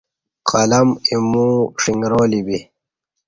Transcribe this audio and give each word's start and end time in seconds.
قلم 0.49 0.87
ایمو 1.09 1.47
ݜݣرالی 1.81 2.41
بی 2.45 2.59